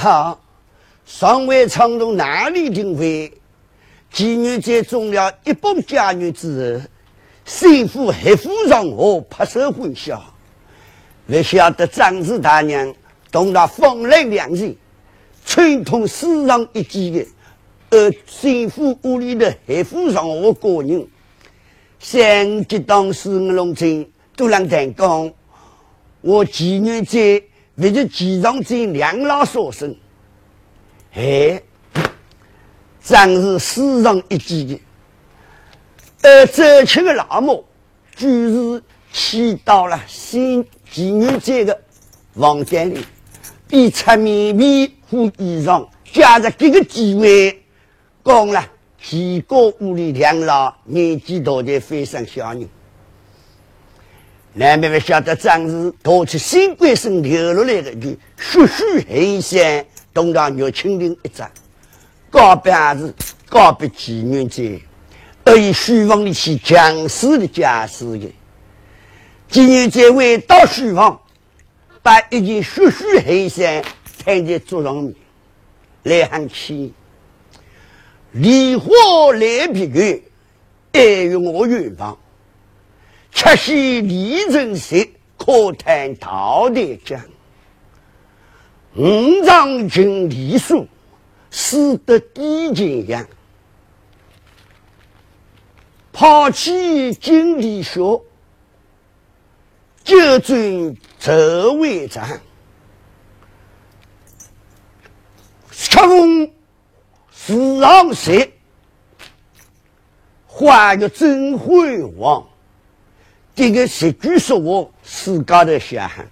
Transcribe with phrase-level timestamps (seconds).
[0.00, 0.40] 朋友们好，
[1.04, 3.30] 上回唱动哪里定位？
[4.10, 6.84] 妓女在中了一帮佳女之后，
[7.44, 10.22] 幸福黑夫上河拍手欢笑。
[11.26, 12.94] 不晓得张氏大娘
[13.30, 14.74] 同那风来两人，
[15.44, 17.26] 串通世上一记的，
[17.90, 21.06] 而幸福屋里的黑夫上河个人，
[21.98, 25.30] 想起当时我龙亲都让谈讲，
[26.22, 27.49] 我妓女在。
[27.80, 29.96] 为是机场进两老所生，
[31.14, 31.62] 哎，
[33.02, 34.80] 真是死上一记的。
[36.22, 37.64] 而走亲的老母，
[38.14, 41.80] 居是去到了新妓女节的
[42.34, 43.02] 房间里，
[43.66, 47.62] 比出面皮和衣裳，夹着这个机会，
[48.22, 48.62] 讲了
[49.02, 52.68] 几个屋里两老年纪大的非常小人。
[54.52, 61.48] 难免不晓得，张氏夺取新贵生流落来的句血血黑线，东到玉青林一张，
[62.30, 63.14] 告别是
[63.48, 64.80] 告别妓女节，
[65.44, 68.32] 而以书房里去强势的架势的。
[69.48, 71.20] 妓女节未到书房，
[72.02, 73.84] 把一件血血黑线
[74.24, 75.14] 摊在桌上面，
[76.02, 76.92] 来喊起，
[78.32, 78.86] 梨花
[79.32, 80.20] 来别个，
[80.92, 82.18] 爱与我远方。
[83.32, 87.20] 七夕李成石可叹桃的将，
[88.94, 90.86] 五丈群李树，
[91.50, 93.26] 死得低尽阳。
[96.12, 98.20] 抛弃金理学，
[100.04, 102.40] 就尊哲为长。
[105.70, 106.50] 恰逢
[107.32, 108.52] 史上谁，
[110.46, 112.46] 换个真辉煌。
[113.54, 116.26] 这个十句说话，自家的想喊，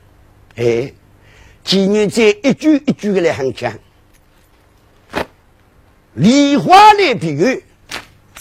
[0.56, 0.92] 哎，
[1.64, 3.72] 妓女在一句一句的来喊讲。
[6.14, 7.62] 梨花来比喻，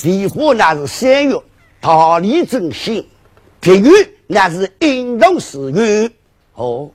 [0.03, 1.35] 梨花那是三月，
[1.81, 3.05] 桃李正新，
[3.59, 3.89] 比喻
[4.27, 6.09] 那是应当时雨。
[6.53, 6.89] 哦，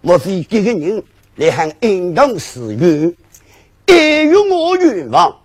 [0.00, 1.02] 莫非这个人
[1.36, 3.16] 来喊应当时雨？
[3.86, 5.38] 一月我愿望，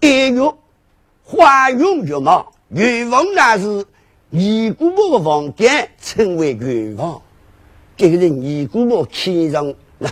[0.00, 0.54] 一月
[1.22, 3.86] 花容月貌，愿望那是。
[4.34, 7.20] 尼姑婆的房间称为圆房，
[7.98, 10.10] 这个是尼姑婆天上那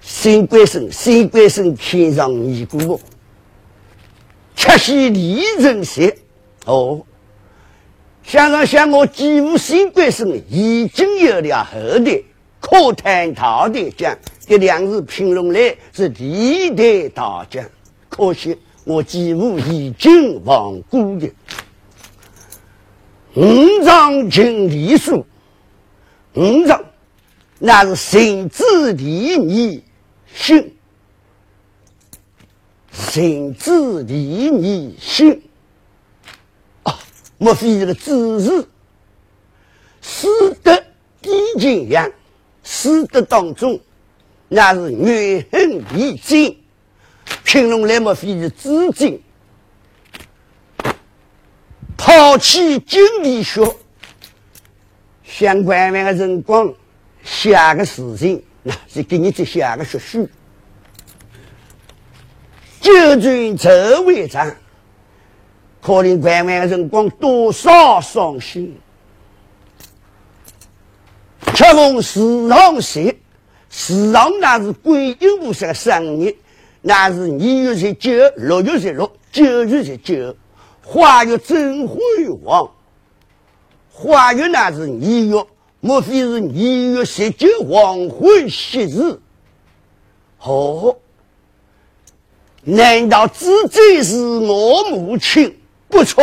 [0.00, 3.00] 新官生，新官生天上尼姑婆，
[4.56, 6.18] 七夕离人节
[6.64, 7.02] 哦，
[8.24, 12.20] 想上想我几乎新官生已经有了后代，
[12.58, 17.64] 可谈陶德讲这两字评论来是历代大将，
[18.08, 21.30] 可惜我几乎已经忘故的。
[23.36, 25.26] 五丈金梨树，
[26.32, 26.82] 五丈
[27.58, 29.84] 那是神之离你
[30.34, 30.74] 心，
[32.90, 35.42] 神之离你心
[36.84, 36.98] 啊！
[37.36, 38.68] 莫非是个知识，
[40.00, 40.28] 师
[40.62, 40.74] 德
[41.20, 42.10] 低情样，
[42.64, 43.78] 师德当中
[44.48, 46.56] 那是怨恨离经，
[47.44, 49.20] 评论来莫非是知经。
[51.96, 53.74] 抛弃经济学，
[55.24, 56.72] 相关的辰光
[57.24, 60.28] 写个事情，那是给你这写个学书。
[62.80, 64.54] 就准周会长，
[65.80, 68.78] 可怜关完的辰光多少伤心。
[71.54, 73.16] 吃奉时常食，
[73.70, 76.36] 时常那是观音菩萨生日，
[76.82, 80.36] 那是二月十九、六月十六、九月十九。
[80.88, 81.98] 花月真辉
[82.44, 82.70] 煌，
[83.90, 85.44] 花月那是二月，
[85.80, 89.18] 莫非是二月十九黄昏夕日？
[90.40, 90.96] 哦，
[92.62, 95.58] 难道自己是我母亲？
[95.88, 96.22] 不错，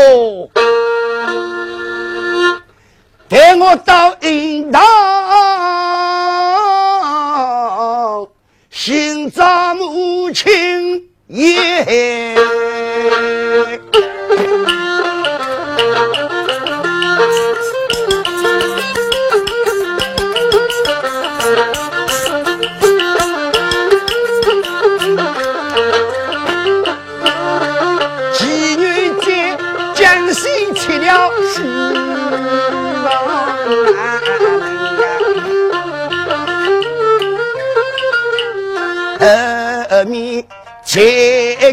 [3.28, 4.82] 带我到阴堂
[8.70, 11.10] 寻找母亲
[21.56, 21.84] 也。
[40.04, 40.44] 后面
[40.84, 41.00] 才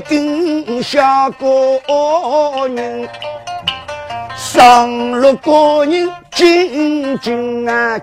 [0.09, 1.81] 跟下个
[2.69, 3.09] 人，
[4.37, 7.99] 上路个人紧紧啊，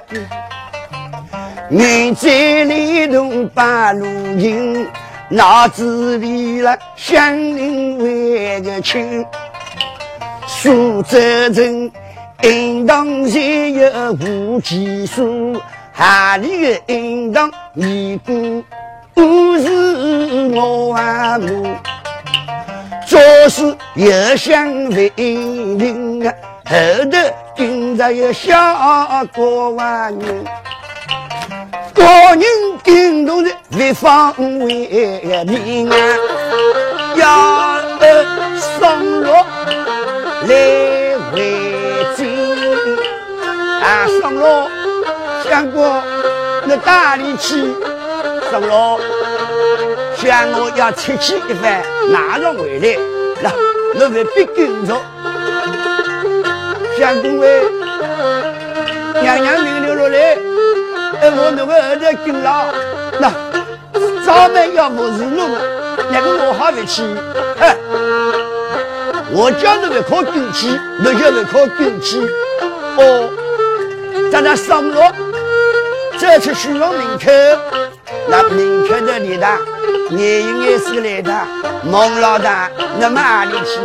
[1.69, 4.05] 女在里头把路
[4.39, 4.87] 行，
[5.27, 9.25] 脑子里了乡邻为个亲。
[10.47, 11.19] 苏州
[11.53, 11.91] 城
[12.43, 15.59] 应当现有无计数，
[15.91, 18.63] 哈里个应当尼姑
[19.13, 20.47] 不是？
[20.55, 21.77] 我啊我，
[23.05, 26.75] 做事又想为邻啊，后
[27.11, 27.17] 头
[27.57, 28.55] 跟着有小
[29.35, 30.45] 过万人。
[31.97, 32.03] 高
[32.35, 32.43] 人
[32.83, 34.87] 顶头的为方为
[35.47, 35.95] 民啊，
[37.15, 37.81] 要
[38.79, 39.31] 上路
[40.47, 40.49] 来
[41.33, 41.35] 为
[42.15, 42.19] 尊
[43.81, 44.69] 啊，上路
[45.49, 46.03] 想过
[46.65, 47.73] 那大力气
[48.51, 48.99] 上路，
[50.17, 52.95] 想我要切气一番，马上回来，
[53.41, 53.49] 那
[53.99, 55.01] 我未必跟着，
[56.99, 57.63] 想各位
[59.23, 60.46] 娘娘命留下来。
[61.21, 62.73] 哎，我那个儿子跟了，
[63.19, 63.31] 那
[64.25, 65.49] 早晚要服侍侬，
[66.11, 67.03] 那个我好回去。
[67.59, 67.75] 哎，
[69.31, 70.69] 我叫你们靠军器，
[70.99, 72.27] 你叫你靠军器。
[72.97, 73.29] 哦，
[74.31, 75.01] 在那上路，
[76.19, 77.31] 这次徐龙门口，
[78.27, 79.57] 那门口的李大，
[80.09, 81.33] 年应该是来的。
[81.83, 83.79] 孟老大，那么哪里去？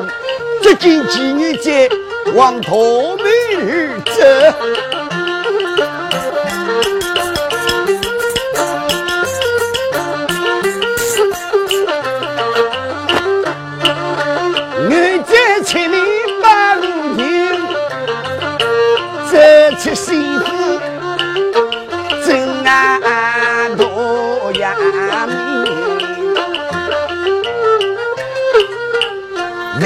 [0.63, 1.89] 这近几年在
[2.35, 3.27] 往陀门
[3.59, 5.02] 而走。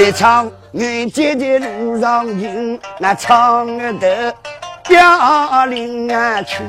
[0.07, 3.67] 一场远街的路上行，那唱
[3.99, 4.33] 的
[4.87, 6.63] 凋零啊去。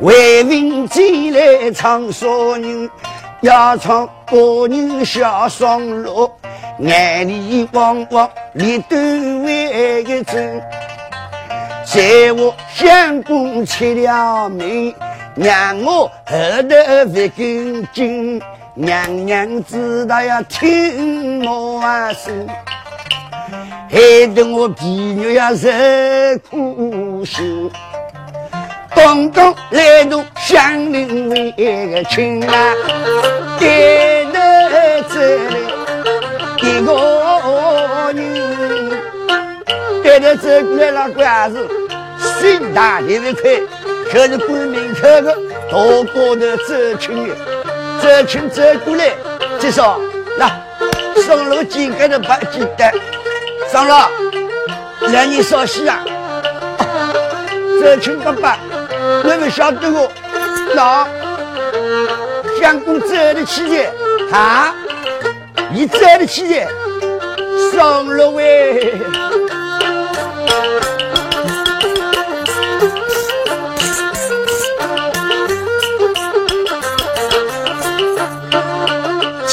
[0.00, 2.26] 为民前来唱啥
[2.58, 2.90] 人？
[3.40, 6.30] 要唱国人下双路，
[6.78, 10.62] 眼里汪汪立端为个真。
[11.86, 14.94] 在我相公吃了命，
[15.36, 18.42] 让我后头不跟进。
[18.76, 21.80] 娘娘知道要听我
[22.12, 22.44] 声，
[23.88, 25.68] 害得我皮肉要受
[26.50, 27.70] 苦心。
[28.92, 32.74] 刚刚来到乡邻为个亲啊，
[33.60, 34.40] 带头
[35.08, 35.56] 走来
[36.56, 36.90] 一个
[38.12, 38.90] 人，
[40.02, 41.68] 带头走过来那官司。
[42.40, 43.42] 心大也会快，
[44.10, 45.36] 可是关门口的大
[45.70, 47.34] 高头走亲的，
[48.00, 49.10] 走亲走过来，
[49.58, 49.98] 介绍
[50.38, 50.48] 那
[51.22, 52.92] 上路几个的白鸡蛋，
[53.72, 53.94] 上路
[55.12, 56.04] 让你烧西啊，
[57.80, 58.58] 走亲爸爸，
[59.24, 60.10] 我们晓得我
[60.74, 61.06] 那
[62.60, 63.90] 相公走的起的，
[64.32, 64.74] 啊，
[65.72, 66.66] 你走的起的，
[67.72, 69.00] 上路喂。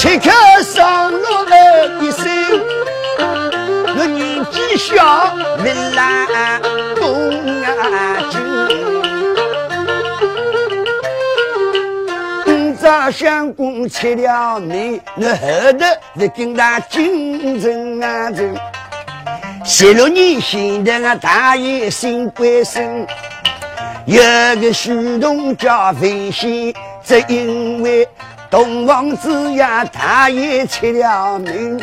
[0.04, 0.30] 一刻
[0.64, 2.28] 上路的声，
[3.96, 6.62] 我年纪小，没懒
[6.96, 7.30] 动
[7.64, 7.70] 啊
[8.30, 8.42] 筋。
[12.76, 15.86] 早相公吃了面，我后头
[16.20, 18.54] 是跟他竞争啊争。
[19.64, 23.08] 十六年前的我大爷新官生，
[24.06, 24.20] 有
[24.60, 26.74] 个书童叫费贤，
[27.06, 28.06] 只因为。
[28.52, 31.80] 东王子呀，他也吃了命，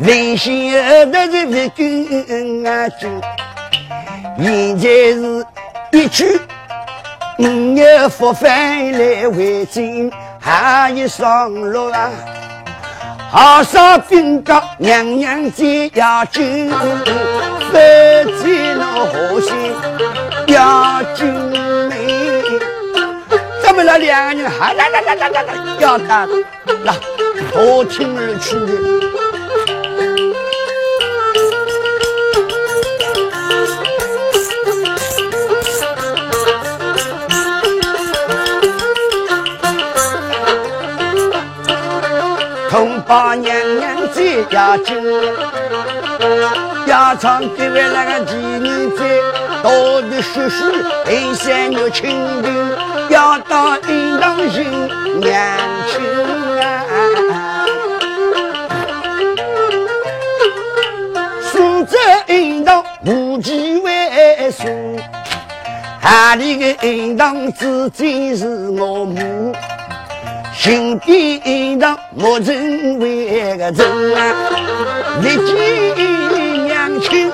[0.00, 3.08] 危险的是不跟啊走，
[4.38, 5.46] 现在是
[5.92, 6.38] 一去
[7.38, 12.10] 五月复返来为证，还一上路啊，
[13.30, 17.74] 好少兵高娘娘接要紧，不
[18.42, 19.54] 知那何心
[20.48, 21.02] 要
[23.74, 23.84] 紧。
[23.84, 26.26] 那两个人还来来来来来来，要他
[26.84, 26.94] 那
[27.52, 28.72] 多听而去的。
[42.70, 44.96] 同胞娘娘在要紧，
[46.86, 49.20] 要唱给位那个妓女在，
[49.62, 50.72] 多的叔叔
[51.04, 52.48] 很想要亲的。
[53.10, 54.64] 要到阴堂寻
[55.20, 56.00] 娘亲
[56.60, 57.66] 啊！
[61.52, 61.96] 苏州
[62.28, 64.66] 阴堂无几位数，
[66.02, 69.52] 阿里个应当至今是我母，
[70.54, 74.34] 心底应当莫认为个真啊，
[75.22, 77.30] 历经娘亲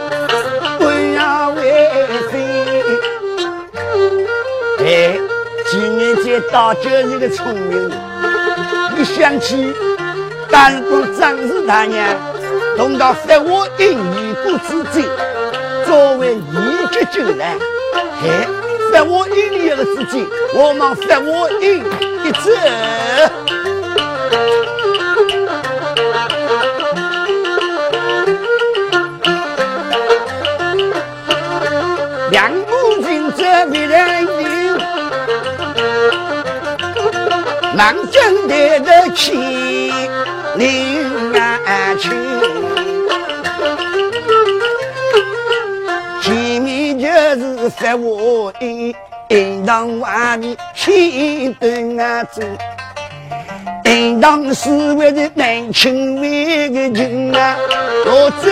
[6.29, 7.91] 今年这大就是个聪明，
[8.99, 9.73] 一想起
[10.51, 12.07] 当过张氏大娘，
[12.77, 15.03] 同到发我英一国之罪，
[15.87, 17.59] 作为一级救难，
[18.21, 18.29] 嘿。
[18.93, 22.55] 在我印里的自己，我忙在我印一次。
[37.79, 39.41] 南京的的亲
[40.57, 42.11] 邻啊亲，
[46.21, 48.93] 前面就是在我印。
[49.29, 52.43] 应当万里千灯啊走，
[53.85, 57.57] 应当是为的南清为的人啊，
[58.07, 58.49] 我走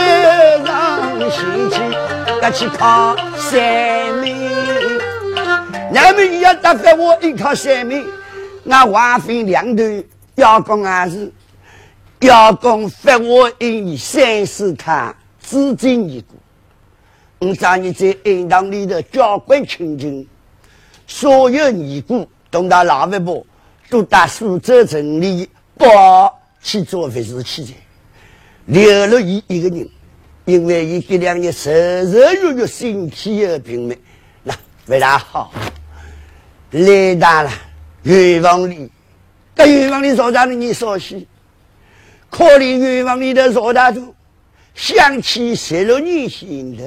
[0.67, 1.41] 上西
[1.75, 1.81] 去
[2.43, 4.37] 要去靠山妹。
[5.91, 8.05] 那么你要打发我一靠山妹，
[8.69, 9.83] 那话分两头，
[10.35, 11.33] 要讲还是
[12.19, 16.27] 要讲发我一三四趟资金一个。
[17.39, 20.29] 我找你在应当里头交关亲戚。
[21.07, 23.47] 所有尼姑同到老外婆
[23.89, 27.73] 都到苏州城里包去做法事去的，
[28.65, 29.89] 留了一一个人，
[30.45, 33.97] 因为一这两年日日月月身体又病没，
[34.43, 34.53] 那
[34.85, 35.53] 非常好。
[36.73, 37.51] 来大了
[38.07, 38.91] 愿望里，
[39.55, 41.27] 在愿望里坐着的你说起，
[42.31, 44.15] 可怜愿望里的坐大中，
[44.75, 46.85] 想起十六年心头，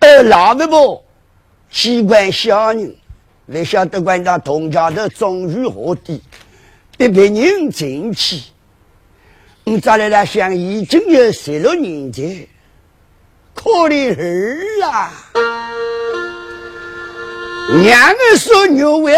[0.00, 1.04] 而老外婆。
[1.70, 2.96] 机关小人，
[3.44, 6.22] 不晓得管他同家的终于何地，
[6.96, 8.40] 别别人进去。
[9.64, 12.48] 你再来来想，已经有十六年前，
[13.52, 15.12] 可怜儿啊，
[17.70, 19.14] 娘儿说牛喂。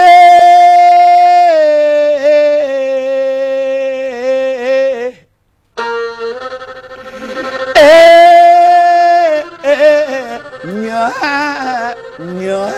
[10.62, 12.71] 儿啊儿，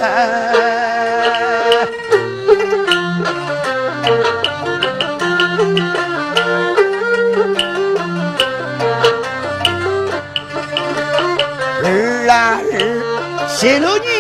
[13.48, 14.11] 泄露你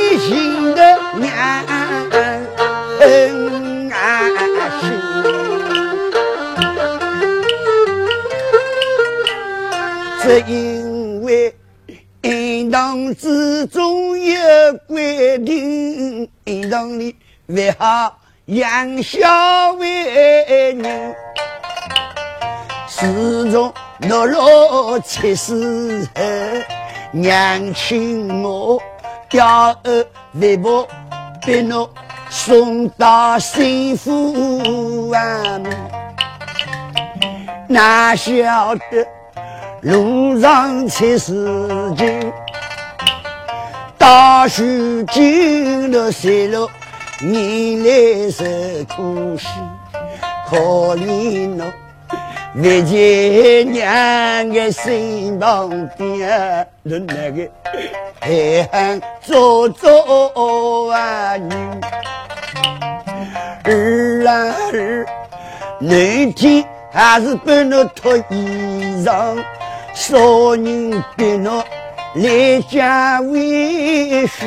[10.32, 11.54] 只因为
[12.22, 17.14] 应当之中有规定，应当你
[17.48, 21.14] 为好养小为人，
[22.88, 23.70] 始终
[24.00, 26.22] 懦弱七世后。
[27.10, 28.80] 娘亲我
[29.32, 30.06] 要儿
[30.40, 30.88] 为婆
[31.44, 31.86] 别侬
[32.30, 35.62] 送到幸福湾，
[37.68, 39.06] 哪晓得
[39.82, 42.32] 路上出事情，
[43.98, 44.62] 大树
[45.10, 46.68] 惊了碎了，
[47.20, 48.44] 你来受
[48.94, 49.50] 苦辛，
[50.48, 50.56] 可
[50.94, 51.66] 怜侬。
[52.54, 57.48] 为见娘的心旁边，那那个
[58.20, 61.54] 还喊做做啊女
[63.64, 65.06] 儿啊儿，
[65.80, 69.42] 那天还是不能脱衣裳，
[69.94, 71.62] 少人别侬
[72.14, 74.46] 来家为婿，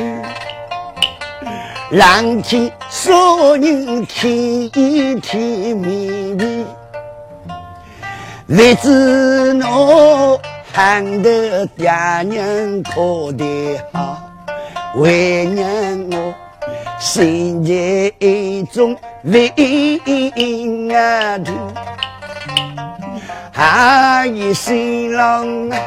[1.90, 6.66] 让天少人听一听明明。
[8.48, 10.38] 为知侬
[10.72, 11.90] 喊得爹
[12.24, 14.18] 娘可得好，
[14.96, 15.66] 为娘
[16.10, 16.34] 我
[16.98, 19.48] 心在一种为
[20.92, 21.52] 啊的，
[23.56, 25.78] 还一新郎啊，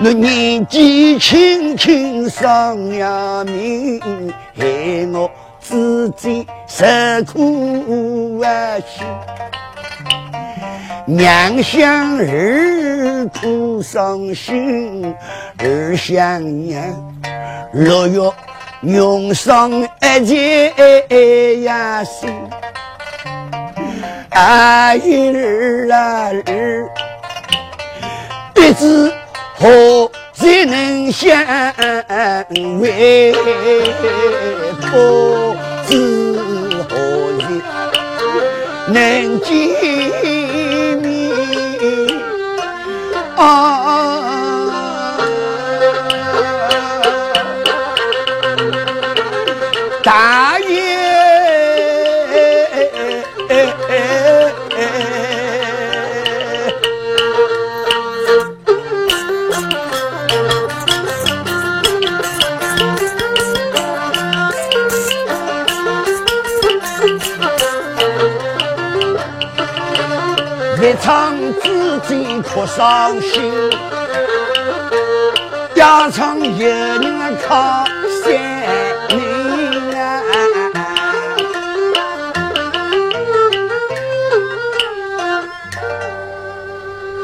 [0.00, 4.00] 我年纪轻轻丧了命，
[4.56, 4.64] 害
[5.12, 5.28] 我
[5.58, 6.86] 自己受
[7.26, 9.02] 苦啊去。
[11.04, 15.12] 娘想儿苦伤心，
[15.58, 16.80] 儿想娘
[17.72, 18.20] 六月
[18.82, 22.30] 用上一件呀心，
[24.30, 24.96] 儿
[25.34, 26.88] 儿啊儿，
[28.54, 29.12] 不知
[29.56, 31.44] 何时能相
[32.80, 33.32] 会？
[34.80, 34.96] 不
[35.86, 35.92] 知
[36.88, 36.94] 何
[37.38, 37.42] 日
[38.88, 39.48] 能见
[40.98, 41.06] 面？
[43.36, 43.77] 啊！
[72.08, 73.52] 自己可伤心，
[75.74, 77.84] 家常一人靠
[78.24, 78.32] 三
[79.10, 80.22] 命啊！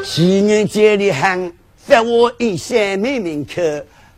[0.03, 1.51] 去年节里喊
[1.87, 3.53] 在我一三妹门口，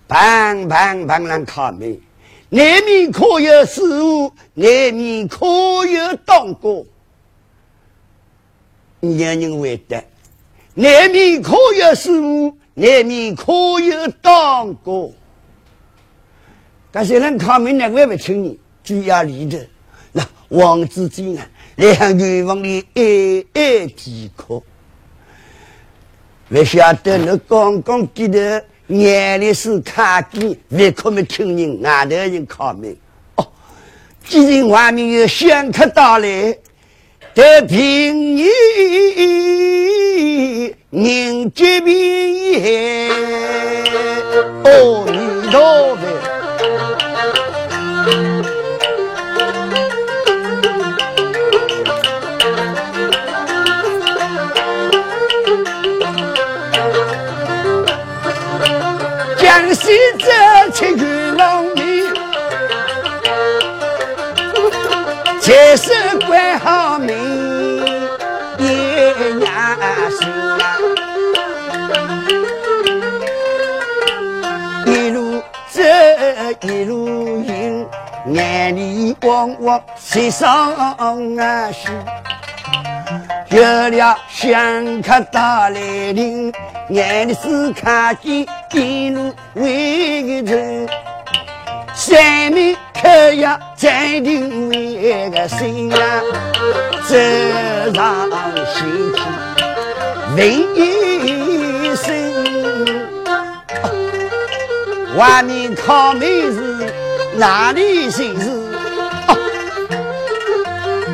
[0.10, 1.98] 砰砰砰啷敲门，
[2.50, 6.84] 内面可有师傅，内面可有当哥。
[9.00, 10.04] 年人回答，
[10.80, 15.10] 难免可有师傅，难免可有当哥。
[16.92, 19.68] 但是人考门那位不请你，主要里的，
[20.12, 24.62] 那王子金啊，来向女王里挨挨几课。
[26.48, 32.96] 不晓得你刚刚记得眼里是卡机，为可没听人外头人考门？
[33.38, 33.48] 哦，
[34.24, 36.56] 既然外面有香客到来。
[37.34, 38.48] 得平日
[40.90, 43.10] 人结别，
[44.64, 44.72] 阿
[45.06, 46.02] 弥陀佛。
[59.38, 60.26] 江西这
[60.72, 61.04] 七月
[61.38, 62.08] 农民，
[65.42, 65.92] 前世
[66.26, 67.14] 关好命。
[76.62, 77.86] 一路行，
[78.34, 81.90] 眼里望望山上啊西，
[83.56, 85.80] 有了香客大来
[86.14, 86.52] 临，
[86.90, 90.90] 眼里是看见一路为个人，
[91.94, 96.00] 山面可呀在定为个心啊，
[97.08, 97.16] 走
[97.94, 98.30] 上
[98.74, 99.24] 心去
[100.36, 100.97] 问一
[105.18, 106.22] 外面靠门
[106.54, 106.94] 是
[107.38, 108.50] 哪里姓氏？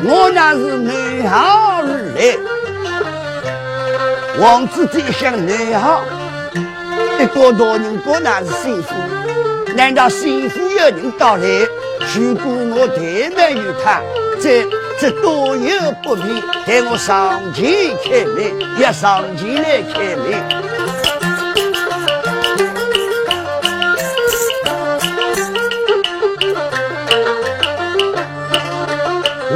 [0.04, 2.36] 我那是南航而来。
[4.38, 6.04] 王子这一向，南航
[7.18, 8.94] 一个大人国那是幸福？
[9.74, 11.66] 难道幸福有人到来？
[12.14, 14.02] 如果我怠慢于他，
[14.38, 14.66] 这
[15.00, 16.42] 这多有不便。
[16.66, 20.63] 待我上前开门，要上前来开门。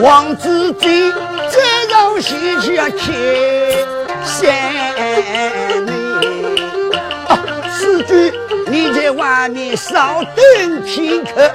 [0.03, 1.59] 王子金再
[1.91, 2.87] 让西去开
[4.25, 5.91] 山门，
[7.27, 8.33] 啊，师君
[8.69, 11.51] 你在外面稍等片刻。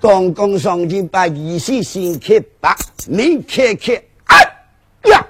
[0.00, 2.76] 刚刚上前把一线掀开，把
[3.08, 4.48] 门开开，哎
[5.10, 5.26] 呀！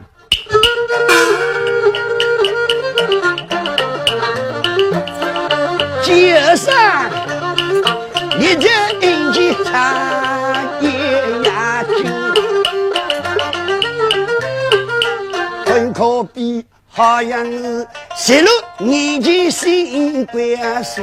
[6.02, 7.07] 接上。
[9.38, 9.72] 英气长
[10.80, 12.10] 眼呀睛，
[15.64, 18.48] 很可比好像是泄露
[18.78, 21.02] 年纪新官司。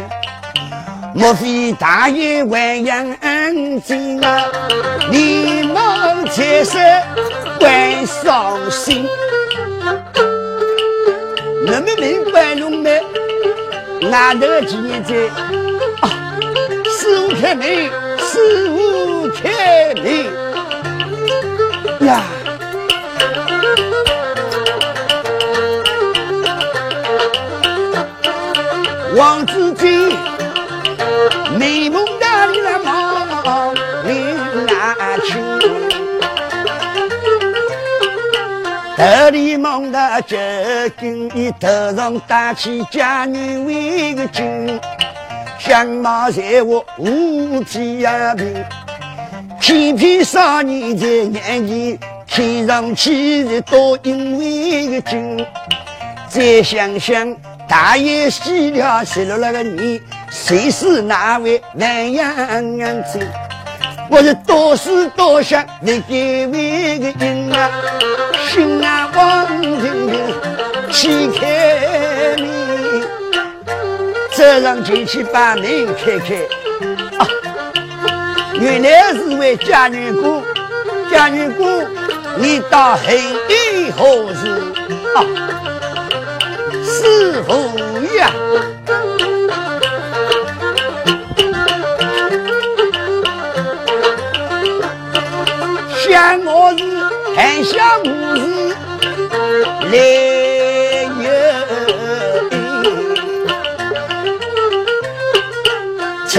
[1.13, 3.15] 莫非大爷万样
[3.85, 4.43] 精啊？
[5.11, 6.77] 连忙解释
[7.57, 9.07] 怪伤心。
[11.65, 13.01] 那么明白了没？
[14.09, 14.75] 哪头记
[15.07, 15.15] 载？
[16.97, 17.89] 师傅开门，
[18.35, 20.05] 师傅开门
[22.05, 22.21] 呀！
[29.15, 30.09] 王子金，
[31.57, 33.73] 美梦哪里来忙？
[34.05, 35.39] 林南去，
[38.97, 44.77] 德里梦的这根，你头上戴起佳女为个君。
[45.65, 48.43] 相貌在我无皮呀皮，
[49.59, 51.97] 偏偏少年在眼前
[52.29, 55.43] 看上去是多因为个精。
[56.29, 57.35] 再想想
[57.67, 59.99] 大爷死了死了那个你，
[60.29, 63.19] 谁是那位南阳子？
[64.07, 67.71] 我是多思多想，你给为个人啊，
[68.51, 68.85] 心。
[68.85, 70.13] 啊望听听，
[70.91, 72.14] 去开门，
[74.45, 76.35] 走上前去把门开开。
[77.17, 77.27] 啊，
[78.53, 80.43] 原来是位家女姑，
[81.11, 81.81] 家女姑，
[82.37, 83.17] 你到黑
[83.49, 84.47] 衣何事？
[85.15, 85.25] 啊，
[86.83, 87.53] 师傅
[88.17, 88.31] 呀。
[96.07, 96.83] 想我是
[97.35, 98.05] 含香无
[98.35, 98.43] 事
[99.91, 99.95] 来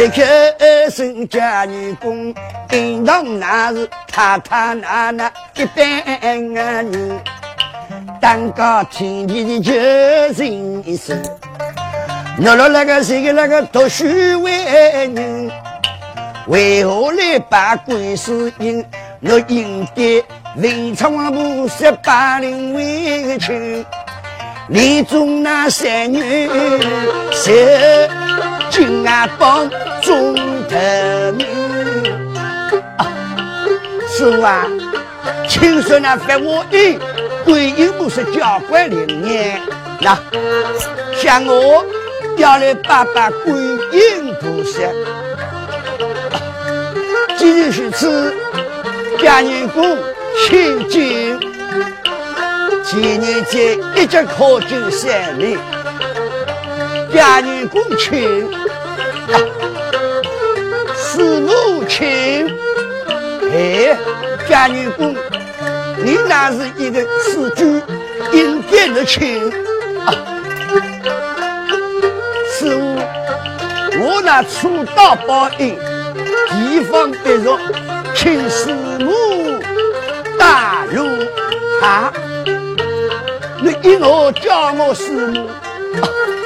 [0.07, 2.33] 有切开身家女工，
[2.69, 5.85] 叮当那是太太奶奶一般
[6.55, 7.21] 人，
[8.21, 11.21] 当个天地的救人生，
[12.39, 14.05] 落了那个谁个那个读书
[14.43, 14.65] 为
[15.13, 15.51] 人，
[16.47, 18.85] 为何来把鬼事引？
[19.23, 20.23] 我应该
[20.55, 23.85] 文昌不十八零为亲，
[24.69, 26.49] 李中那三女
[27.33, 28.09] 是
[28.77, 29.71] 金阿帮
[30.03, 30.35] 中
[30.69, 31.47] 头名。
[34.07, 34.67] 师傅啊，
[35.49, 36.99] 听说那发我的
[37.43, 39.59] 观音菩萨教官灵验，
[40.03, 40.15] 那
[41.17, 41.83] 向我
[42.37, 44.83] 要来拜拜观音菩萨。
[47.39, 48.35] 既然如此。
[49.19, 49.97] 家人公
[50.47, 51.41] 请进，
[52.85, 55.59] 今年节一直考进三名。
[57.13, 58.47] 家人公请，
[60.97, 62.47] 师母请。
[63.53, 63.97] 哎，
[64.49, 65.15] 家人公，
[66.05, 67.81] 你那是一个师主，
[68.33, 69.51] 应该的请。
[72.59, 72.97] 师傅，
[74.01, 75.77] 我那初到报应，
[76.51, 77.59] 地方不弱。
[78.15, 79.13] 请师母
[80.39, 81.07] 大路
[81.83, 82.13] 啊！
[83.63, 85.47] 你一我叫我师母，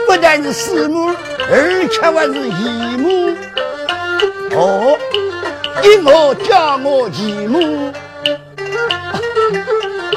[0.06, 1.14] 不但是师母，
[1.52, 3.34] 而且还是姨母。
[4.52, 4.96] 哦，
[5.82, 7.92] 一我叫我姨母，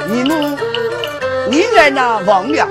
[0.09, 0.57] 姨母，
[1.49, 2.67] 你在哪忘了？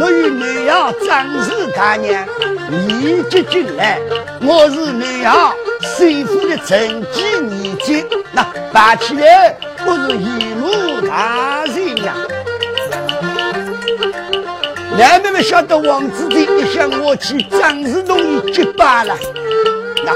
[0.00, 2.26] 我与南阳张氏大娘
[2.70, 4.00] 一起进来，
[4.42, 5.54] 我是南阳。
[5.82, 11.83] 师傅的成绩年纪，那摆起来不是一目大人
[14.98, 15.08] 呀！
[15.14, 19.16] 难妹妹晓得王子的一向我去张氏同意结拜了，
[20.04, 20.12] 那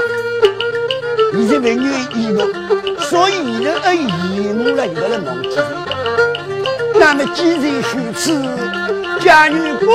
[1.37, 2.41] 你这为女义母，
[2.99, 5.59] 所以你的恩义母了，你不能忘记。
[6.95, 7.61] 那么既然
[7.93, 8.41] 如此，
[9.23, 9.91] 家女姑，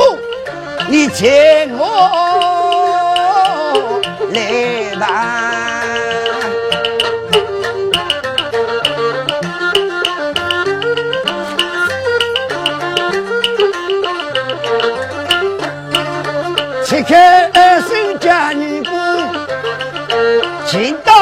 [0.89, 1.83] 你接我
[4.33, 5.74] 来吧。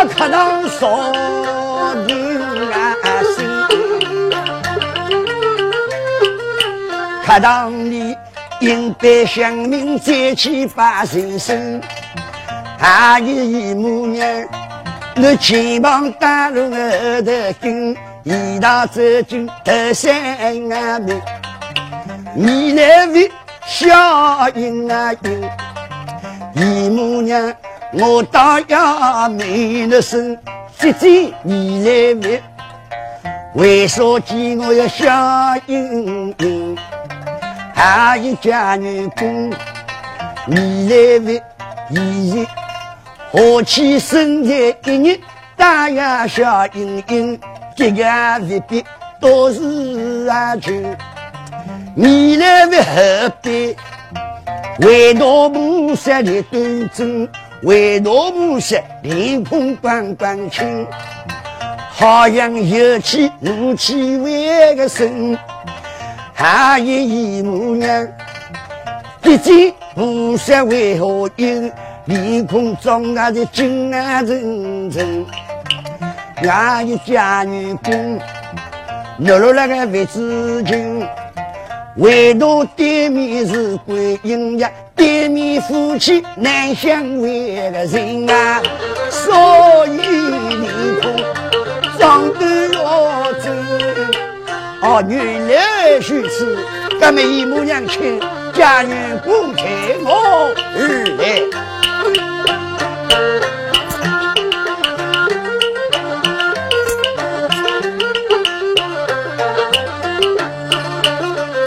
[0.02, 1.12] 进到客堂说
[2.06, 3.46] 定安心。
[7.24, 8.16] 客堂里
[8.60, 11.80] 迎宾乡民再去把人生，
[12.80, 14.26] 阿姨母娘，
[15.16, 21.22] 我前旁带路后头跟，一道走进德山安门，
[22.34, 23.30] 你来为
[23.66, 25.48] 小英啊英。
[26.54, 27.52] 姨母娘，
[27.94, 30.38] 我倒要问了声，
[30.78, 32.42] 姐姐你来问，
[33.54, 36.78] 为啥见我要笑盈盈？
[37.74, 39.50] 还有家女公，
[40.46, 41.42] 你来问，
[41.90, 42.46] 姨姨
[43.30, 45.20] 何其生在一日，
[45.54, 47.38] 大呀笑盈盈，
[47.76, 48.06] 这个
[48.48, 48.82] 未必
[49.20, 50.96] 都是安全。
[51.94, 53.76] 你来问何必？
[54.78, 57.28] 为罗菩萨的端正，
[57.62, 60.84] 为罗菩萨脸孔光光清，
[61.90, 65.38] 好像有气怒气为个神，
[66.34, 68.08] 还有姨母娘，
[69.20, 71.70] 毕竟菩萨为何有
[72.06, 75.24] 脸孔装啊的金啊真真，
[76.34, 78.18] 还有家女公，
[79.18, 81.06] 落落那个位置情。
[81.96, 88.62] 唯独对面是观音呀，对面夫妻难相为个人啊，
[89.10, 91.14] 所以脸孔
[91.98, 93.52] 长得要真。
[94.80, 96.58] 哦，原来如此，
[96.98, 98.18] 咱们姨母娘亲，
[98.54, 99.64] 家园公开
[100.02, 101.22] 我而来。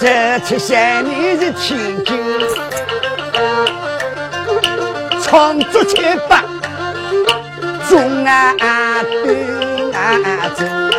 [0.05, 2.15] 这次三年是千金，
[5.23, 6.43] 创作千百，
[7.89, 8.63] 中啊短
[9.95, 10.93] 啊中啊，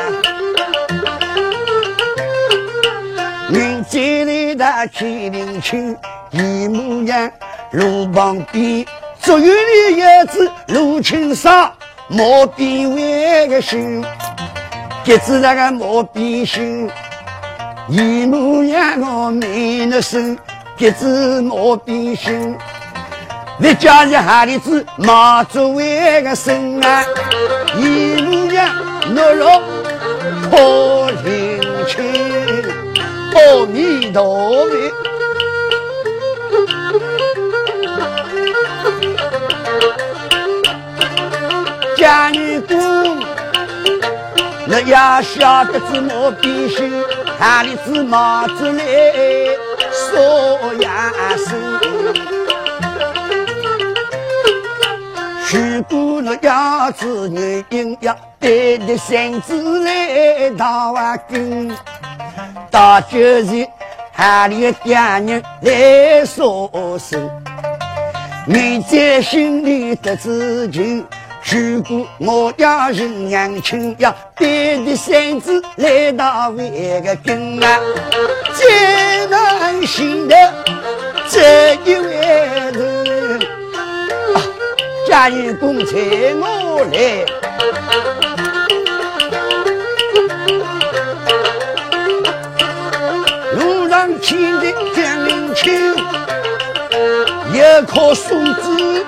[3.53, 5.97] 云间里大麒麟群，
[6.33, 7.31] 一模样
[7.71, 8.85] 路旁边，
[9.23, 11.73] 竹园里叶子露青纱，
[12.09, 13.79] 毛边为个绣，
[15.05, 16.61] 结子那个毛边绣。
[17.89, 20.37] 一模样我美那身，
[20.77, 22.57] 鼻子毛边心，
[23.59, 27.05] 你家是哈里子马祖为个身啊，
[27.77, 28.75] 一模样
[29.15, 29.63] 懦弱
[30.51, 32.05] 可灵清，
[33.35, 34.75] 阿弥陀佛，
[41.97, 42.77] 家女公，
[44.69, 46.93] 那也晓得子毛边心。
[47.39, 48.85] 哪里子马子来
[49.93, 51.55] 说呀声？
[55.53, 61.71] 如果那鸭子女婴要带着绳子来打瓦根，
[62.71, 63.69] 到就是
[64.17, 67.31] 哪里爹娘来说声？
[68.47, 71.05] 你在心里的自己。
[71.49, 77.79] 如果我家人娘亲呀，带着绳子来到为个根啊，
[78.53, 80.35] 最难心的
[81.31, 82.17] 这一位
[82.73, 83.41] 人，
[85.09, 85.95] 家人公差
[86.35, 87.25] 我来，
[93.55, 95.95] 路上见的江陵青，
[97.55, 99.07] 一颗松子。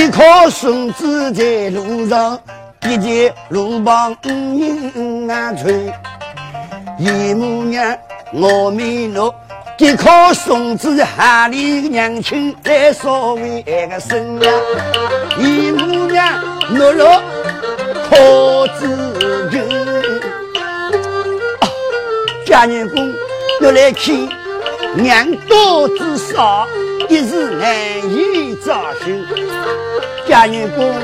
[0.00, 2.40] 一颗松子在路上，
[2.88, 5.92] 一见路旁五影啊吹。
[6.98, 7.98] 姨母娘，
[8.32, 9.34] 我们诺，
[9.76, 14.50] 一颗松子哈里娘亲来稍微个生呀，
[15.38, 17.22] 姨母娘诺诺
[18.08, 19.68] 可知情。
[22.46, 23.12] 家人公
[23.60, 24.28] 要来看，
[24.96, 26.66] 娘多子少，
[27.06, 27.70] 一时难
[28.10, 29.89] 以招手。
[30.30, 30.94] 家人公，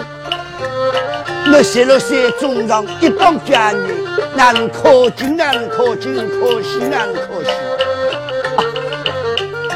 [1.47, 3.85] 那十六岁中上一帮家人，
[4.37, 5.37] 哪能靠近？
[5.37, 6.15] 哪能靠近？
[6.15, 7.51] 可惜，哪能可惜？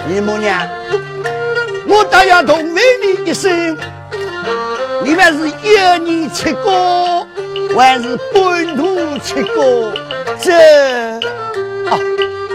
[0.09, 0.69] 姨母娘，
[1.89, 3.77] 我倒要同问你一声，
[5.03, 7.27] 你们是一年七个，
[7.77, 9.93] 还是半途七个？
[10.41, 11.19] 这？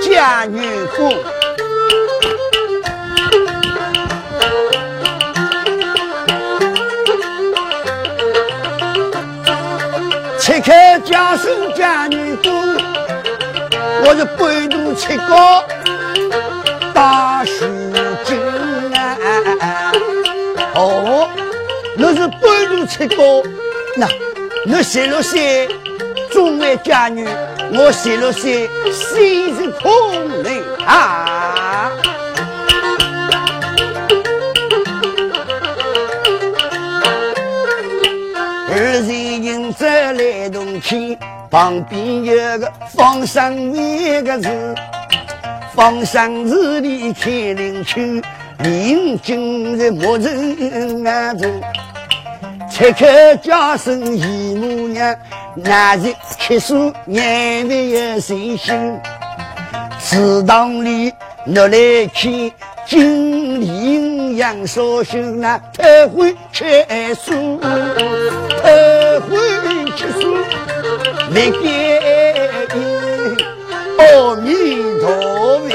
[0.01, 0.61] 家女
[0.95, 1.13] 公，
[10.45, 12.51] 切开家生家女公，
[14.03, 15.65] 我是半途七高
[16.93, 17.65] 大书
[18.23, 18.37] 经
[18.93, 19.91] 啊！
[20.75, 21.27] 哦，
[21.97, 23.41] 那是半途七高，
[23.97, 24.07] 那
[24.67, 25.67] 那十六岁
[26.31, 27.27] 中为家女。
[27.73, 31.91] 我写了些昔日空明啊，
[40.15, 41.17] 来动去，
[41.49, 44.75] 旁边有个方山为个字，
[45.73, 48.21] 方山字里开灵去，
[48.59, 51.61] 临今日莫人啊人，
[52.71, 55.15] 拆开家生姨母娘。
[55.57, 58.99] 那是七书眼里有星星，
[59.99, 61.13] 祠堂里
[61.45, 61.77] 拿来
[62.13, 62.51] 看，
[62.85, 70.35] 金陵杨少秀那太会吃素，太会吃书，
[71.31, 71.65] 没给
[73.97, 75.07] 阿弥陀
[75.59, 75.69] 佛。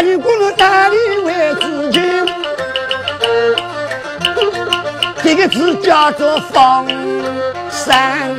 [0.00, 2.00] 女工人哪里为自己？
[5.24, 6.86] 这个字叫做方
[7.68, 8.32] 三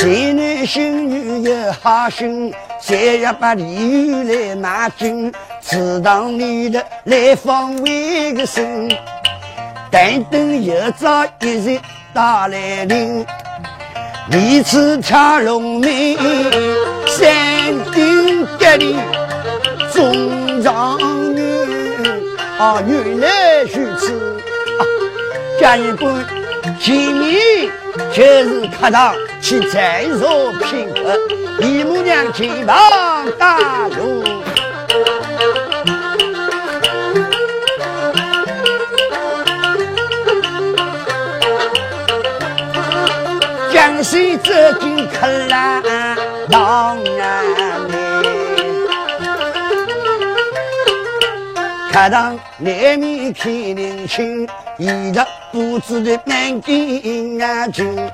[0.00, 8.90] 新男新女有好心，再要把鲤鱼来拿进池塘里的来放为个生。
[9.90, 11.78] 但等又朝一日
[12.14, 13.26] 大来临，
[14.30, 16.16] 离此跳龙门，
[17.06, 18.96] 山顶隔里
[19.92, 20.98] 中状
[21.34, 21.68] 元，
[22.56, 24.40] 啊，原来如此。
[25.60, 26.24] 贾云官
[26.80, 27.70] 前面
[28.14, 29.14] 就是客堂
[29.50, 31.18] 去再坐片刻，
[31.58, 34.22] 姨母娘前旁打路。
[43.72, 45.82] 江西走进客郎
[46.48, 47.44] 当然
[47.90, 47.98] 美，
[51.92, 54.46] 客堂里面看年轻，
[54.78, 58.08] 衣裳布置的满干净。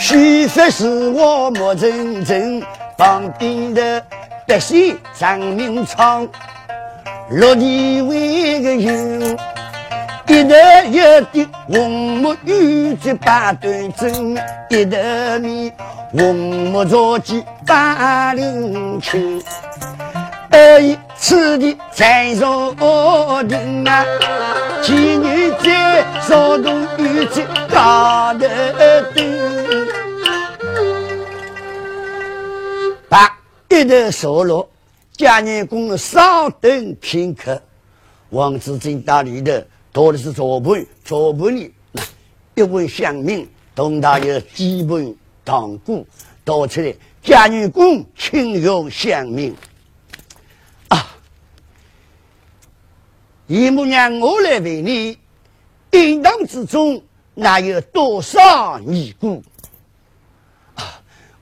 [0.00, 2.62] 须发是我莫认真，
[2.96, 4.02] 旁边的
[4.46, 6.26] 百姓张明昌，
[7.28, 9.38] 落地为个人。
[10.26, 10.54] 一头
[10.90, 14.38] 有的红木玉簪把对针，
[14.70, 14.96] 一头
[15.38, 15.70] 面
[16.12, 19.42] 红木茶几把领青。
[20.50, 22.74] 二爷此地在上
[23.46, 24.06] 庭啊，
[24.82, 28.46] 妓女在烧动玉簪高头
[29.14, 29.39] 顶。
[33.84, 34.68] 头烧落，
[35.12, 37.60] 家人公稍等片刻，
[38.30, 39.52] 王子进到里头。
[39.92, 41.74] 多的是左盘，左盘里
[42.54, 45.12] 一碗香茗，同他有基本
[45.44, 46.04] 糖果，
[46.44, 49.52] 倒出来，家女公亲友乡民
[50.86, 51.12] 啊！
[53.48, 55.18] 姨母娘，我来问你，
[55.90, 57.02] 应当之中
[57.34, 59.42] 哪有多少尼姑？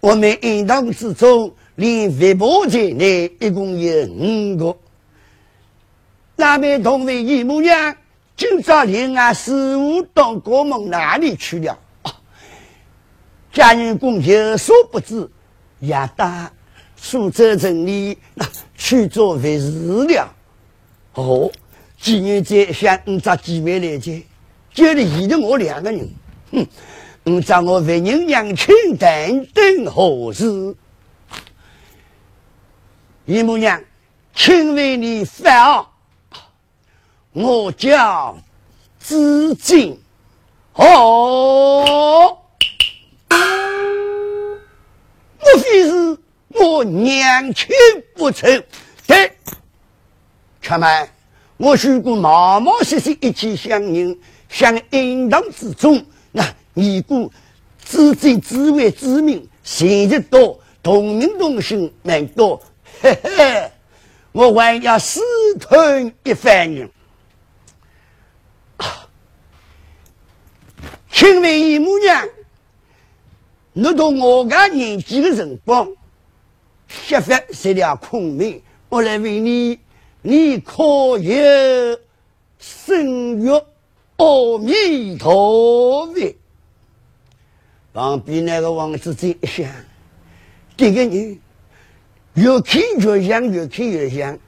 [0.01, 4.76] 我们应当之中，连岳婆在内，一共有五个。
[6.34, 7.96] 那边同为姨母娘。
[8.36, 11.78] 今朝连俺师傅到国门哪里去了？
[13.52, 15.28] 家人公有所不知，
[15.78, 16.50] 也到
[16.96, 18.18] 苏州城里
[18.76, 19.70] 去做回事
[20.08, 20.34] 了。
[21.14, 21.48] 哦，
[22.00, 24.22] 今日在向五只机会来接，
[24.74, 26.08] 就了一的我两个人。
[26.50, 26.66] 哼，
[27.26, 30.74] 五只我为人娘亲等等何事？
[33.28, 33.78] 姨母娘，
[34.34, 35.86] 请为你发
[37.32, 38.38] 我叫
[38.98, 40.00] 资金
[40.72, 42.38] 哦，
[45.38, 46.18] 莫非是
[46.54, 47.68] 我娘亲
[48.16, 48.50] 不成？
[49.06, 49.30] 对，
[50.62, 51.06] 且慢，
[51.58, 57.30] 我如果冒冒失失一起相迎，相应当之中，那你故
[57.84, 62.58] 资金自为之名，现在多同名同姓蛮多，
[63.00, 63.70] 嘿嘿，
[64.32, 65.20] 我还要私
[65.61, 66.88] 吞一番呢。
[71.11, 72.28] 请问姨母娘，
[73.72, 75.88] 你到我家年纪的辰光，
[76.87, 79.78] 设法设了孔明，我来问你，
[80.22, 80.82] 你可
[81.18, 81.98] 有
[82.58, 83.52] 圣约
[84.16, 86.37] 阿弥陀佛？
[87.92, 89.68] 旁边那个王子这一想，
[90.76, 91.40] 这个人
[92.38, 94.38] 越看越像，越看越像，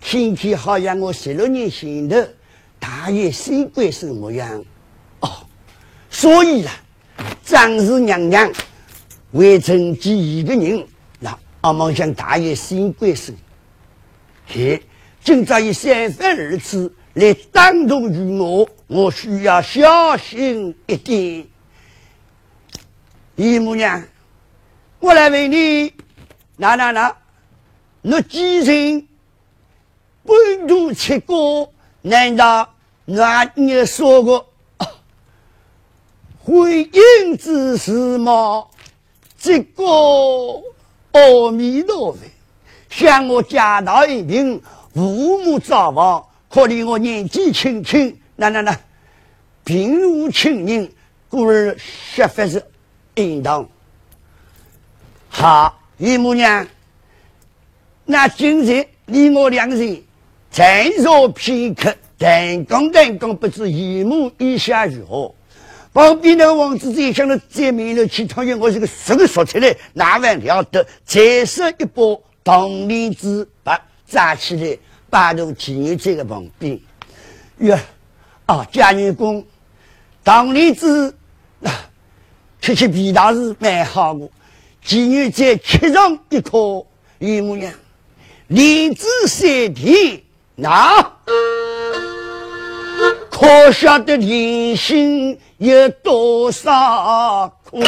[0.00, 2.28] 看起好像我十六年前的
[2.80, 4.64] 大爷新贵生模样。
[5.20, 5.30] 哦
[6.10, 6.72] 所以啦，
[7.44, 8.50] 张氏娘娘
[9.30, 10.84] 为成继一个人，
[11.20, 13.32] 那阿毛向大爷新贵生，
[14.46, 14.82] 嘿，
[15.22, 21.46] 今朝以三番二次来单独与我，我需要小心一点。
[23.36, 24.02] 姨母娘，
[24.98, 25.92] 我来问你，
[26.56, 27.16] 那那那，
[28.02, 29.08] 你继承
[30.24, 31.72] 半途出国，
[32.02, 32.74] 难道
[33.06, 34.46] 俺也说过？
[36.42, 38.66] 婚姻之事嘛，
[39.38, 39.84] 这个
[41.12, 42.18] 阿弥陀佛，
[42.88, 44.60] 向我家道一定，
[44.94, 48.76] 父母早亡，可怜我年纪轻轻，那那那，
[49.62, 50.90] 并无亲人，
[51.28, 52.64] 故而说法是
[53.16, 53.68] 应当。
[55.28, 56.66] 好，姨母娘，
[58.10, 60.02] 那今日你我两人
[60.50, 65.32] 再坐片刻，谈讲谈讲，不知姨母意下如何？
[65.92, 70.84] 旁边那个王子一想到在面了去讨厌我这个什么说出来，哪还了得？
[71.04, 74.76] 再射一波铜铃子，把扎起来，
[75.08, 76.80] 摆到妓女这个旁边。
[77.58, 77.78] 哟，
[78.46, 79.46] 啊，贾女公，
[80.24, 81.14] 铜铃子，
[82.60, 84.28] 吃吃皮大是蛮好的。
[84.84, 86.84] 妓女在吃上一颗，
[87.20, 87.72] 姨母娘，
[88.50, 90.24] 立志三体，
[90.56, 91.00] 那
[93.30, 97.80] 可笑的人心有多少苦？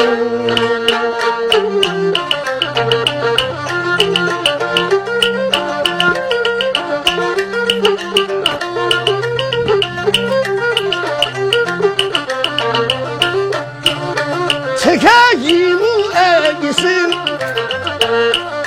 [14.79, 15.85] 拆开一母
[16.15, 17.11] 爱一生，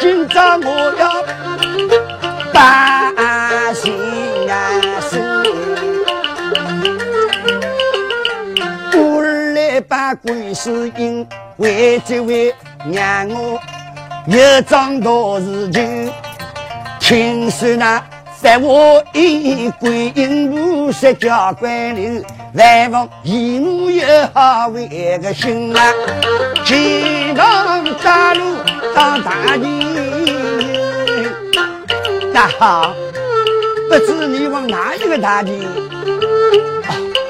[0.02, 1.25] 今朝我要。
[2.66, 3.94] 把心
[4.50, 5.22] 安生，
[8.92, 12.52] 故儿来把鬼事应，为这位
[12.92, 13.60] 让我
[14.26, 16.12] 有桩大事情，
[17.00, 18.04] 请算那
[18.42, 22.24] 在我一归阴菩萨家关灵，
[22.56, 25.94] 万望义母也好为个心啊，
[26.66, 28.42] 前方大路
[28.96, 30.15] 当大吉。
[32.36, 32.94] 那好，
[33.88, 35.66] 不知你往哪一个大地？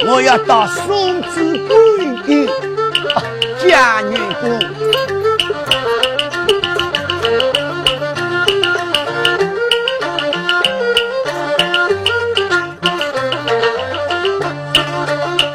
[0.07, 2.49] 我要到松子观音
[3.59, 4.59] 家女宫。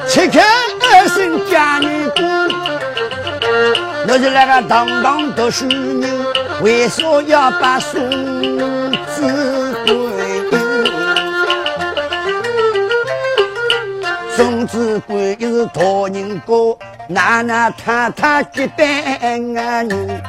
[0.07, 0.41] 切开
[0.81, 2.23] 二声家女宫，
[4.07, 6.05] 那是那个堂堂读书人，
[6.63, 8.30] 为啥要把松？
[14.91, 15.83] 送子观音是大
[16.13, 16.77] 人哥，
[17.07, 20.23] 奶奶太太结伴啊人。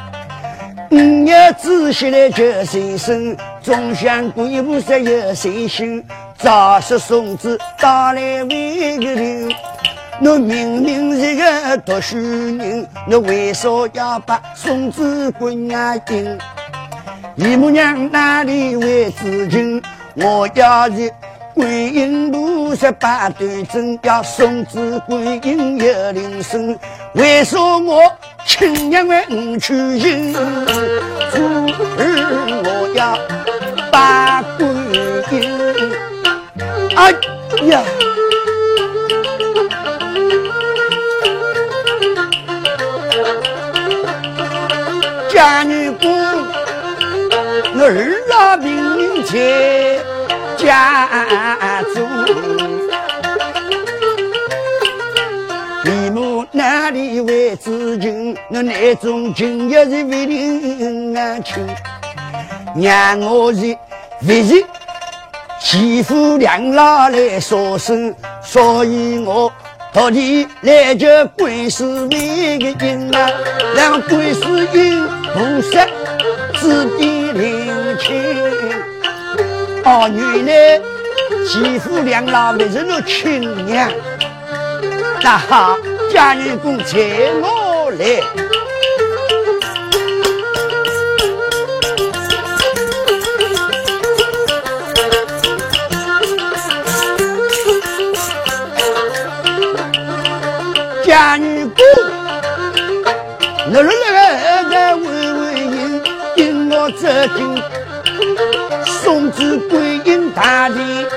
[0.90, 0.96] 五
[1.26, 6.04] 月子下来就随身，总想观音菩萨有随心。
[6.36, 9.52] 早说送子到来为个人，
[10.20, 16.38] 我明明是个读书人，我为啥要把送子观音？
[17.34, 19.82] 姨母娘哪里会知情？
[20.14, 21.12] 我要是
[21.54, 26.78] 观音菩萨把对阵，要送子观音有铃声。
[27.12, 28.10] 为啥我
[28.46, 30.32] 亲娘为五去行？
[30.32, 31.38] 故
[31.98, 32.02] 儿
[32.64, 33.18] 我要
[33.90, 34.74] 把观
[35.30, 35.92] 音。
[36.96, 37.12] 哎
[37.66, 37.82] 呀，
[45.30, 46.10] 家女公。
[47.74, 49.98] 儿老命令在
[50.62, 52.08] 家中，
[55.84, 58.36] 你母哪里会知情？
[58.50, 61.66] 我那种情也是为人安亲，
[62.76, 63.76] 让我是
[64.26, 64.64] 为是
[65.60, 69.52] 欺负两老来说声，所以我
[69.92, 73.30] 特地来叫观世为个音啊，
[73.74, 74.40] 让观世
[74.74, 75.04] 音
[75.34, 75.84] 菩萨
[76.60, 77.22] 指点。
[77.32, 78.12] 灵亲，
[79.84, 80.80] 哦，原来
[81.44, 83.90] 欺负两老不是那亲娘，
[85.20, 85.76] 那好，
[86.12, 88.22] 家女公请我来，
[101.04, 101.74] 家女公，
[103.68, 106.02] 那那那个微微音。
[106.74, 107.06] 我走
[107.36, 107.40] 进
[108.86, 111.08] 松子观音大殿，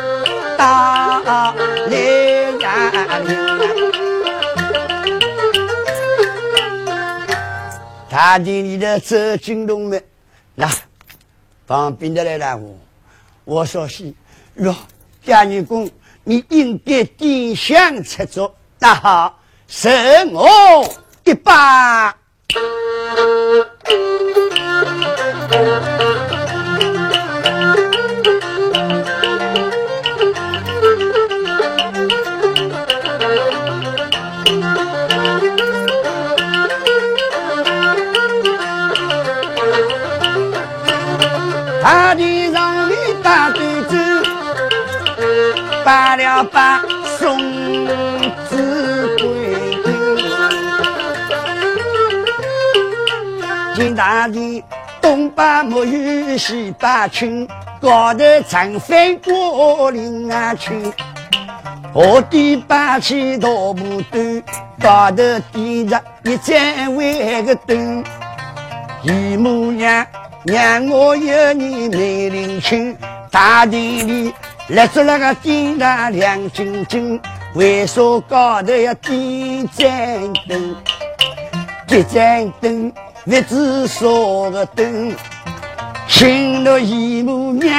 [0.58, 1.54] 大
[1.90, 1.98] 来
[2.60, 3.22] 呀！
[8.10, 10.04] 大殿里的走进龙门，
[10.54, 10.70] 那
[11.68, 12.78] 旁边的来了我，
[13.44, 14.14] 我说是
[14.56, 14.74] 哟，
[15.24, 15.90] 家女公，
[16.24, 19.92] 你应该点香吃粥，那好，赏
[20.32, 20.88] 我
[21.24, 22.16] 一把。
[53.96, 54.64] 大地
[55.02, 57.48] 东把木鱼，西把青，
[57.82, 60.74] 高头长飞过岭啊去。
[61.94, 64.44] 河底把起大木墩，
[64.82, 65.16] 高头
[65.54, 68.04] 点着一盏为个灯，
[69.04, 70.06] 姨母娘。
[70.46, 72.96] 让我有你美玲亲，
[73.32, 74.34] 大地里
[74.68, 77.20] 立着那个点大亮晶晶，
[77.56, 80.76] 为啥高头要点盏灯？
[81.88, 82.94] 一盏灯，
[83.26, 84.06] 不知啥
[84.52, 85.16] 个灯？
[86.08, 87.74] 请了姨母娘，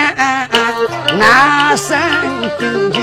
[1.17, 1.97] 那声
[2.59, 3.01] 叮叮，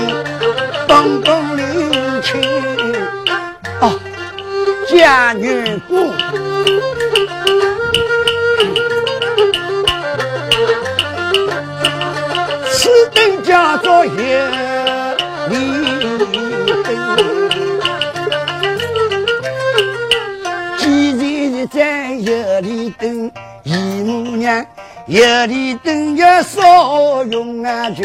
[0.86, 1.90] 咚咚领
[2.22, 2.42] 亲。
[3.80, 3.98] 哦，
[4.90, 6.12] 家女姑，
[12.70, 14.46] 此灯叫做月
[15.48, 15.56] 里
[15.98, 17.53] 灯，
[21.64, 23.30] 然在月里灯，
[23.62, 24.64] 姨母娘。
[25.06, 28.04] 夜里灯要少用啊就，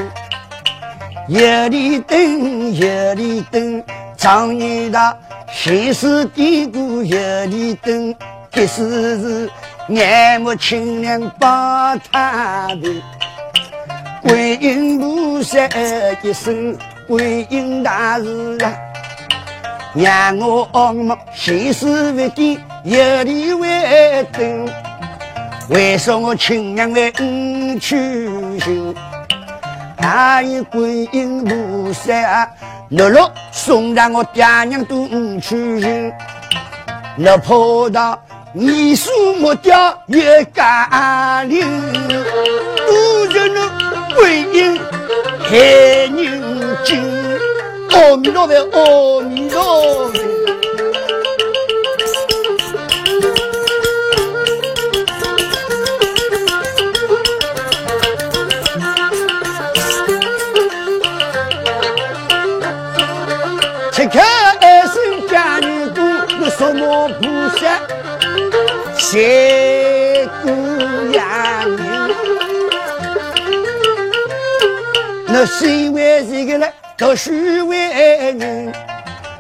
[1.28, 3.82] 夜里灯，夜里灯，
[4.18, 5.18] 常年大，
[5.52, 8.14] 心事嘀咕夜里灯，
[8.52, 9.50] 即使是
[9.88, 13.02] 眼目清亮把他的，
[14.22, 15.58] 观音菩萨
[16.22, 18.74] 一声观音大士啊，
[19.94, 24.68] 让我噩梦心事不定，夜里为灯。
[25.70, 27.96] 为什么亲娘为五去
[28.62, 28.96] 行？
[29.96, 32.48] 大爷观音菩萨啊，
[32.90, 36.12] 六六送让我爹娘都五去行。
[37.16, 38.20] 那破道
[38.54, 41.68] 你数莫掉也干灵，
[42.88, 43.70] 都着那
[44.16, 44.82] 观音
[45.44, 46.42] 害人
[46.84, 47.00] 精。
[47.92, 50.12] 阿弥陀佛，阿弥陀佛。
[66.90, 67.24] 那什么菩
[67.60, 67.62] 萨，
[68.98, 70.50] 谢姑
[71.12, 71.24] 娘，
[75.28, 77.32] 那谁为这个来读书
[77.68, 78.74] 为人？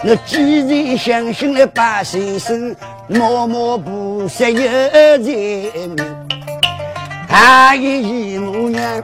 [0.03, 2.75] 那既然相信了百姓生，
[3.07, 5.97] 默默菩萨有人命，
[7.27, 9.03] 大爷姨母娘，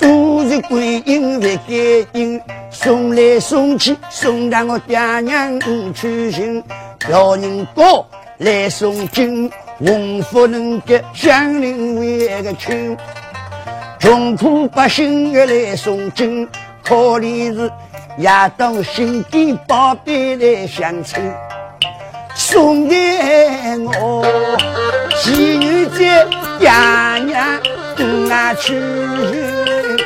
[0.00, 2.40] 都是观音为感应。
[2.70, 5.58] 送来送去，送到我爹娘
[5.94, 6.62] 去行。
[7.10, 8.04] 老人家
[8.36, 12.94] 来送金，洪福能给乡邻为个亲。
[13.98, 16.46] 穷苦百姓也来送金，
[16.84, 17.72] 可怜是
[18.18, 18.28] 也
[18.58, 21.18] 当心地宝贝来相亲。
[22.34, 22.96] 送给
[23.86, 24.22] 我
[25.16, 26.26] 喜女在
[26.58, 26.70] 爹
[27.24, 27.60] 娘
[28.28, 29.98] 那去行。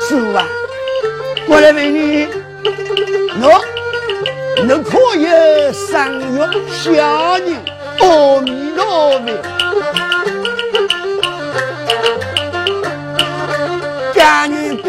[0.00, 0.44] 师傅啊，
[1.46, 2.26] 我来问你，
[3.40, 3.64] 我
[4.58, 6.36] 你可有三月
[6.70, 6.92] 小
[7.38, 7.46] 人？
[8.00, 8.82] 阿弥陀
[9.20, 9.26] 佛，
[14.14, 14.88] 家女姑，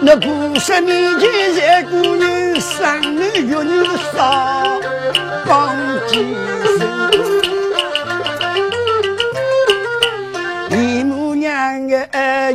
[0.00, 3.84] 那菩萨面前在姑娘三女月女
[4.16, 4.80] 少
[5.46, 5.76] 帮
[6.06, 6.34] 几
[6.78, 6.80] 声。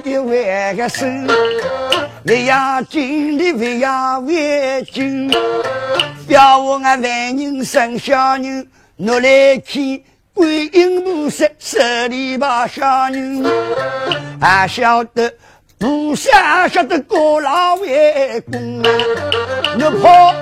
[0.02, 1.28] 一万个生，
[2.30, 5.32] 不要紧的不要为紧，
[6.28, 8.68] 不要我俺万人生小人，
[8.98, 10.00] 我来看
[10.36, 13.44] 观音菩萨手里把小人，
[14.40, 15.34] 还晓得
[15.80, 18.90] 菩萨晓得过老为公啊，
[19.80, 20.36] 我怕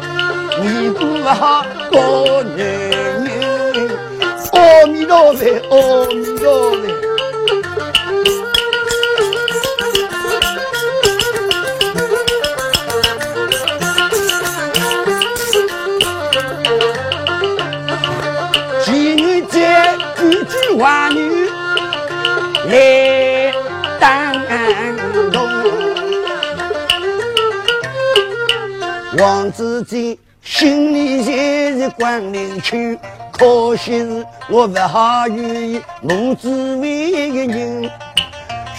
[0.62, 3.90] 你不好过男人，
[4.52, 7.07] 阿弥陀佛，阿弥陀佛。
[29.48, 33.00] 王子坚心里也是关灵清，
[33.32, 37.90] 可惜是我不好愿意母子为个人。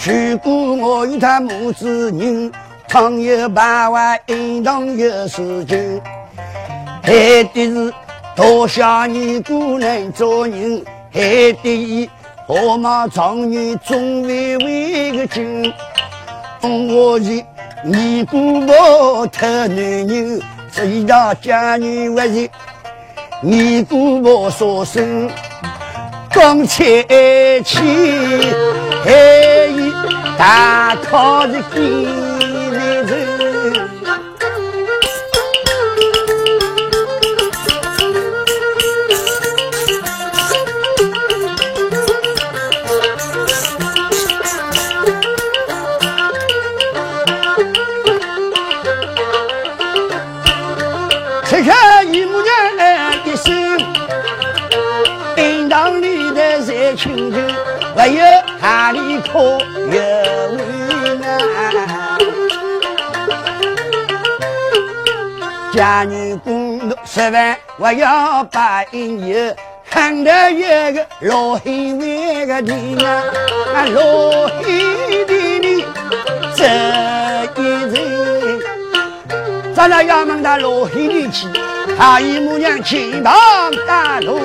[0.05, 2.51] 如果我与他母子人，
[2.87, 5.99] 倘有百万应当有事情，
[7.01, 7.91] 还得是
[8.35, 10.83] 多谢你姑娘做人。
[11.11, 12.07] 还得
[12.45, 15.73] 河马状元总为为个亲，
[16.61, 17.43] 我是
[17.83, 20.39] 你姑母特男人，
[20.85, 22.49] 一道家女万岁，
[23.41, 25.29] 你姑母说声
[26.31, 26.83] 刚才
[27.63, 27.79] 起，
[29.03, 29.11] 还
[29.75, 29.91] 有
[30.37, 31.61] 大靠的
[56.95, 57.55] 亲人，
[57.95, 58.23] 还有
[58.59, 59.57] 他里哭
[59.91, 59.99] 有
[60.55, 61.39] 为难。
[65.71, 69.55] 家女工十万，我要把一年，
[69.89, 70.61] 喊得一
[70.93, 71.63] 个老汉
[71.99, 74.63] 为个啊，老汉
[75.27, 75.85] 的你
[76.55, 76.65] 这
[77.55, 77.61] 一
[77.93, 78.59] 人，
[79.73, 81.47] 咱那要问老汉的去，
[81.97, 83.33] 他姨母娘亲帮
[83.85, 84.39] 大路。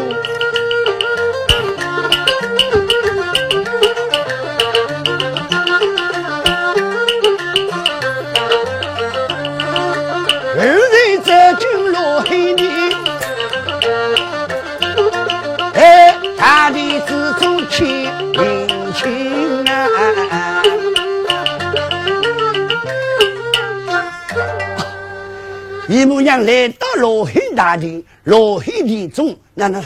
[25.86, 29.82] 姨母娘来到罗黑大殿，罗黑殿中，那那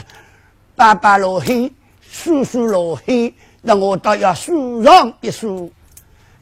[0.75, 1.71] 爸爸罗黑，
[2.09, 5.71] 叔叔罗黑，那我倒要数上一数。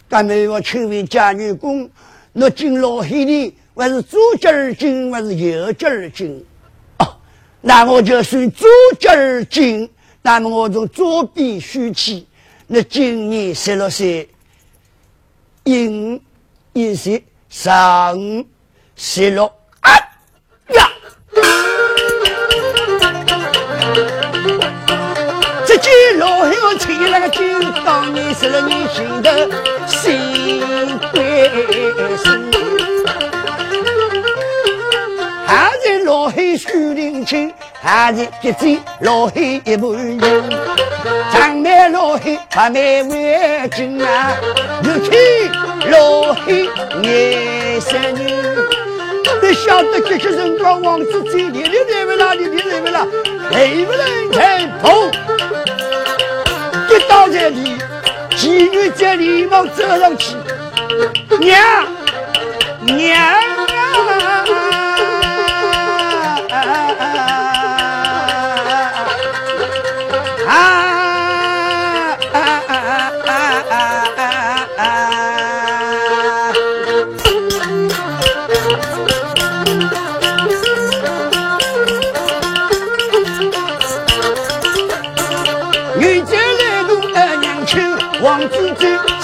[0.08, 1.90] 干妹我请问家女公，
[2.32, 6.46] 那进罗黑殿，还是左脚儿进，还是右脚儿进？
[7.00, 7.18] 哦，
[7.60, 8.68] 那我就算左
[9.00, 9.90] 脚儿进，
[10.30, 12.28] 那么我从左边数起，
[12.68, 14.30] 那今年十六岁，
[15.64, 16.22] 阴
[16.74, 18.46] 一岁上。
[18.98, 19.46] 十六
[19.80, 19.94] 啊
[20.74, 20.90] 呀！
[25.66, 29.32] 这几老我起那个金当年十六年心头
[29.88, 30.60] 心
[31.14, 31.50] 归
[32.18, 32.52] 心，
[35.46, 40.20] 还在老黑树林青，还在结子老黑一半人，
[41.32, 44.34] 长眉老黑白眉围巾啊，
[44.84, 46.70] 又看老黑
[47.04, 48.34] 眼神女。
[49.42, 52.46] 你晓得这些人光王子嘴，你你认为哪里？
[52.48, 53.06] 你认为哪？
[53.52, 55.12] 能不能成功？
[56.90, 57.78] 一到这里，
[58.36, 60.36] 妓女在连忙走上去，
[61.40, 61.86] 娘
[62.82, 63.18] 娘。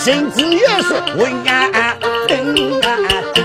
[0.04, 1.96] 甚至也是问啊
[2.28, 3.43] 等啊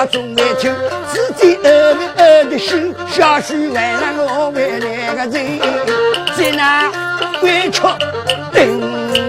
[0.00, 0.74] 颗冰刀中来听，
[1.12, 5.58] 自己饿不饿的心，小许为了我为那个人，
[6.36, 6.90] 在那
[7.42, 7.82] 委屈
[8.52, 9.19] 等。